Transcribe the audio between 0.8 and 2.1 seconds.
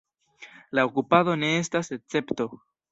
okupado ne estas